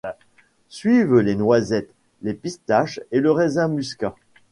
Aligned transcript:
Suivent 0.67 1.19
les 1.19 1.35
noisettes, 1.35 1.91
les 2.23 2.33
pistaches, 2.33 2.99
et 3.11 3.19
le 3.19 3.31
raisin 3.31 3.67
muscat. 3.67 4.15